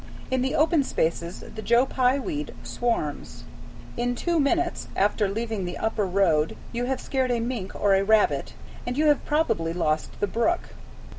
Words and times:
In 0.31 0.41
the 0.41 0.55
open 0.55 0.81
spaces 0.83 1.41
the 1.53 1.61
Joe 1.61 1.85
Pye 1.85 2.17
weed 2.17 2.55
swarms. 2.63 3.43
In 3.95 4.15
two 4.15 4.39
minutes 4.39 4.87
after 4.95 5.29
leaving 5.29 5.63
the 5.63 5.77
upper 5.77 6.07
road 6.07 6.57
you 6.71 6.85
have 6.85 6.99
scared 6.99 7.29
a 7.29 7.39
mink 7.39 7.75
or 7.79 7.93
a 7.93 8.03
rabbit, 8.03 8.55
and 8.87 8.97
you 8.97 9.05
have 9.09 9.23
probably 9.25 9.73
lost 9.73 10.19
the 10.19 10.25
brook. 10.25 10.69